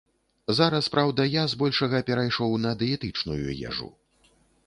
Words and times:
Зараз, 0.59 0.85
праўда, 0.95 1.25
я 1.33 1.43
з 1.51 1.59
большага 1.63 2.01
перайшоў 2.09 2.57
на 2.65 2.71
дыетычную 2.79 3.43
ежу. 3.73 3.93